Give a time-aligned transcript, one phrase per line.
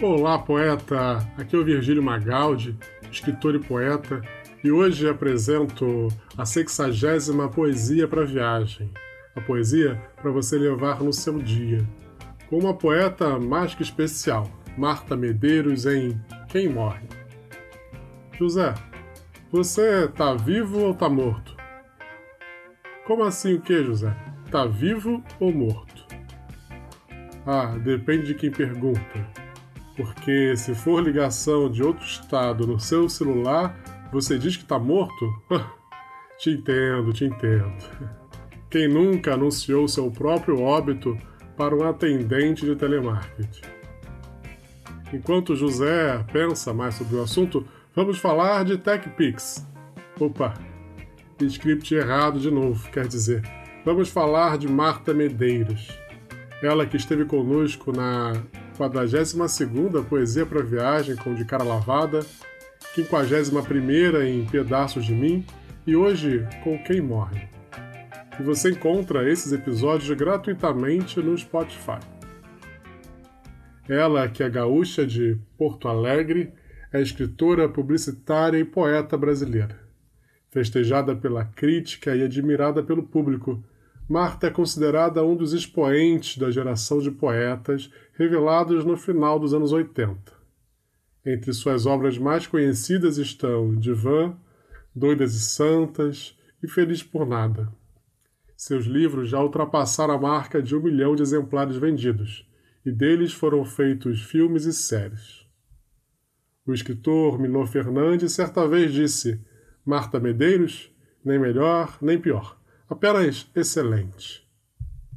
[0.00, 1.18] Olá, poeta!
[1.36, 2.78] Aqui é o Virgílio Magaldi,
[3.10, 4.22] escritor e poeta,
[4.62, 6.06] e hoje apresento
[6.36, 8.88] a sexagésima Poesia para Viagem.
[9.34, 11.84] A poesia para você levar no seu dia.
[12.48, 16.16] Com uma poeta mais que especial, Marta Medeiros, em
[16.48, 17.08] Quem Morre.
[18.38, 18.74] José,
[19.50, 21.56] você tá vivo ou tá morto?
[23.04, 24.16] Como assim o que, José?
[24.48, 26.06] Tá vivo ou morto?
[27.44, 29.47] Ah, depende de quem pergunta.
[29.98, 33.76] Porque se for ligação de outro estado no seu celular,
[34.12, 35.26] você diz que tá morto?
[36.38, 37.74] te entendo, te entendo.
[38.70, 41.18] Quem nunca anunciou seu próprio óbito
[41.56, 43.62] para um atendente de telemarketing?
[45.12, 49.66] Enquanto José pensa mais sobre o assunto, vamos falar de TechPix.
[50.20, 50.54] Opa,
[51.42, 53.42] script errado de novo, quer dizer,
[53.84, 55.88] vamos falar de Marta Medeiros.
[56.62, 58.32] Ela que esteve conosco na
[58.78, 62.20] 42ª Poesia para Viagem com De Cara Lavada,
[62.94, 65.44] 51ª em Pedaços de Mim
[65.84, 67.48] e hoje com Quem Morre.
[68.38, 71.98] E você encontra esses episódios gratuitamente no Spotify.
[73.88, 76.52] Ela, que é gaúcha de Porto Alegre,
[76.92, 79.76] é escritora, publicitária e poeta brasileira.
[80.50, 83.60] Festejada pela crítica e admirada pelo público,
[84.08, 89.70] Marta é considerada um dos expoentes da geração de poetas revelados no final dos anos
[89.70, 90.32] 80.
[91.26, 94.34] Entre suas obras mais conhecidas estão Divã,
[94.96, 97.70] Doidas e Santas e Feliz por Nada.
[98.56, 102.48] Seus livros já ultrapassaram a marca de um milhão de exemplares vendidos,
[102.86, 105.46] e deles foram feitos filmes e séries.
[106.66, 109.38] O escritor Milor Fernandes certa vez disse:
[109.84, 110.90] Marta Medeiros,
[111.22, 114.46] nem melhor nem pior apenas excelente.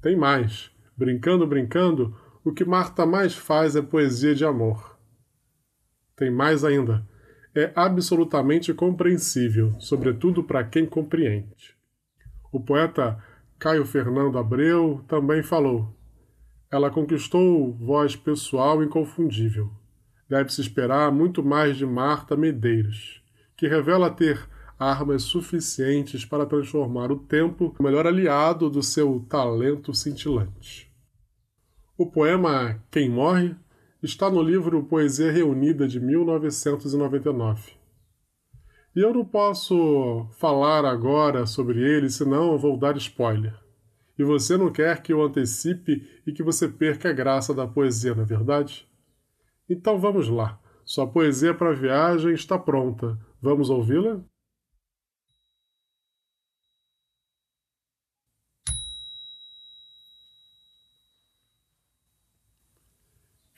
[0.00, 0.70] Tem mais.
[0.96, 4.98] Brincando, brincando, o que Marta mais faz é poesia de amor.
[6.16, 7.06] Tem mais ainda.
[7.54, 11.76] É absolutamente compreensível, sobretudo para quem compreende.
[12.52, 13.22] O poeta
[13.58, 15.94] Caio Fernando Abreu também falou.
[16.70, 19.70] Ela conquistou voz pessoal inconfundível.
[20.28, 23.22] Deve-se esperar muito mais de Marta Medeiros,
[23.56, 29.92] que revela ter armas suficientes para transformar o tempo no melhor aliado do seu talento
[29.92, 30.88] cintilante.
[31.96, 33.56] O poema Quem Morre
[34.02, 37.72] está no livro Poesia Reunida de 1999.
[38.94, 43.54] E eu não posso falar agora sobre ele, senão vou dar spoiler.
[44.18, 48.14] E você não quer que eu antecipe e que você perca a graça da poesia,
[48.14, 48.88] não é verdade?
[49.68, 50.58] Então vamos lá.
[50.84, 53.18] Sua poesia para viagem está pronta.
[53.40, 54.24] Vamos ouvi-la?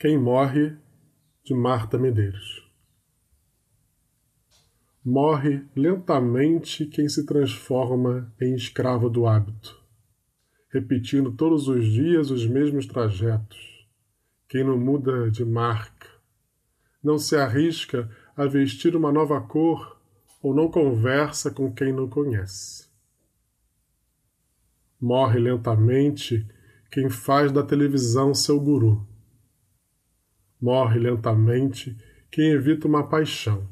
[0.01, 0.75] Quem morre
[1.43, 2.67] de Marta Medeiros.
[5.05, 9.79] Morre lentamente quem se transforma em escravo do hábito,
[10.69, 13.87] repetindo todos os dias os mesmos trajetos.
[14.49, 16.07] Quem não muda de marca,
[17.03, 20.01] não se arrisca a vestir uma nova cor
[20.41, 22.89] ou não conversa com quem não conhece.
[24.99, 26.43] Morre lentamente
[26.89, 29.10] quem faz da televisão seu guru
[30.61, 31.97] Morre lentamente
[32.29, 33.67] quem evita uma paixão,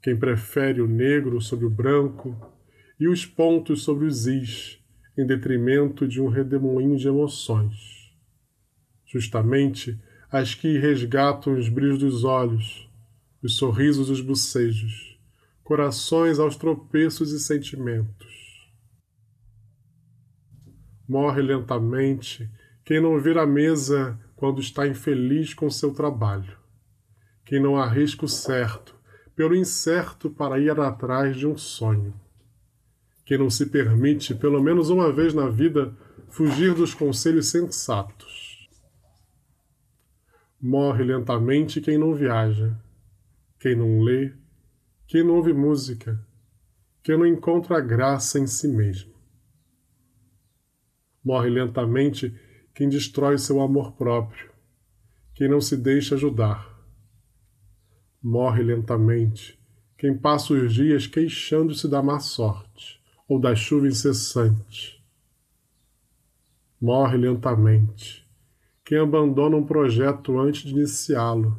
[0.00, 2.36] quem prefere o negro sobre o branco
[2.98, 4.78] e os pontos sobre os is,
[5.18, 8.14] em detrimento de um redemoinho de emoções.
[9.04, 10.00] Justamente
[10.30, 12.88] as que resgatam os brilhos dos olhos,
[13.42, 15.18] os sorrisos dos bocejos,
[15.64, 18.70] corações aos tropeços e sentimentos.
[21.08, 22.48] Morre lentamente
[22.84, 26.56] quem não vira a mesa quando está infeliz com seu trabalho.
[27.44, 28.94] Quem não arrisca o certo
[29.34, 32.14] pelo incerto para ir atrás de um sonho.
[33.24, 35.94] Quem não se permite, pelo menos uma vez na vida,
[36.28, 38.68] fugir dos conselhos sensatos.
[40.60, 42.74] Morre lentamente quem não viaja,
[43.58, 44.32] quem não lê,
[45.06, 46.18] quem não ouve música,
[47.02, 49.12] quem não encontra graça em si mesmo.
[51.22, 52.34] Morre lentamente
[52.76, 54.50] quem destrói seu amor próprio,
[55.34, 56.78] quem não se deixa ajudar.
[58.22, 59.58] Morre lentamente
[59.96, 65.02] quem passa os dias queixando-se da má sorte ou da chuva incessante.
[66.78, 68.28] Morre lentamente
[68.84, 71.58] quem abandona um projeto antes de iniciá-lo,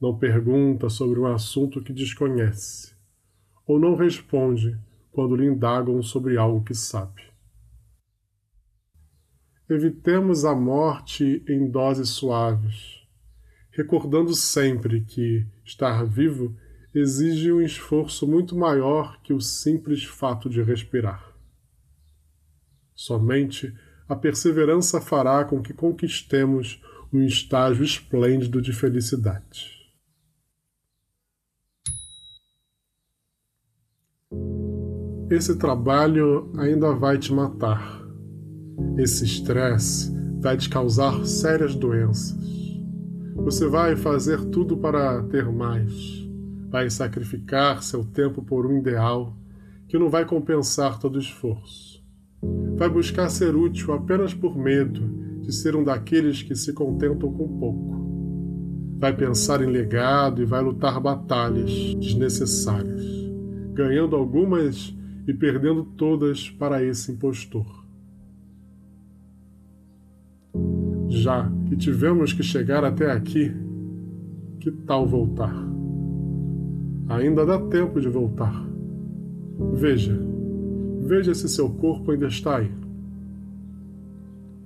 [0.00, 2.94] não pergunta sobre um assunto que desconhece,
[3.66, 4.78] ou não responde
[5.10, 7.35] quando lhe indagam sobre algo que sabe.
[9.68, 13.04] Evitemos a morte em doses suaves.
[13.76, 16.56] recordando sempre que estar vivo
[16.94, 21.36] exige um esforço muito maior que o simples fato de respirar.
[22.94, 23.74] Somente
[24.08, 26.80] a perseverança fará com que conquistemos
[27.12, 29.76] um estágio esplêndido de felicidade.
[35.28, 38.05] Esse trabalho ainda vai te matar.
[38.98, 42.36] Esse estresse vai te causar sérias doenças.
[43.36, 46.26] Você vai fazer tudo para ter mais.
[46.68, 49.36] Vai sacrificar seu tempo por um ideal
[49.88, 52.04] que não vai compensar todo o esforço.
[52.76, 57.58] Vai buscar ser útil apenas por medo de ser um daqueles que se contentam com
[57.58, 58.96] pouco.
[58.98, 63.02] Vai pensar em legado e vai lutar batalhas desnecessárias,
[63.72, 64.94] ganhando algumas
[65.26, 67.85] e perdendo todas para esse impostor.
[71.16, 73.50] Já que tivemos que chegar até aqui,
[74.60, 75.54] que tal voltar?
[77.08, 78.52] Ainda dá tempo de voltar.
[79.72, 80.14] Veja,
[81.00, 82.70] veja se seu corpo ainda está aí.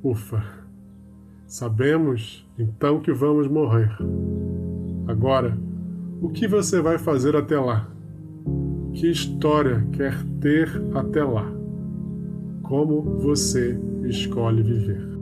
[0.03, 0.43] Ufa,
[1.47, 3.97] sabemos então que vamos morrer.
[5.07, 5.57] Agora,
[6.21, 7.89] o que você vai fazer até lá?
[8.93, 11.49] Que história quer ter até lá?
[12.65, 15.20] Como você escolhe viver?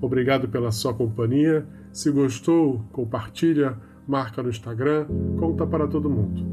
[0.00, 1.66] Obrigado pela sua companhia.
[1.92, 5.06] Se gostou, compartilha, marca no Instagram,
[5.38, 6.46] conta para todo mundo.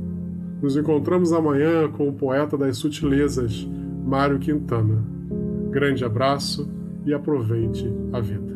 [0.62, 3.68] Nos encontramos amanhã com o poeta das sutilezas,
[4.06, 5.04] Mário Quintana.
[5.70, 6.70] Grande abraço
[7.06, 8.55] e aproveite a vida.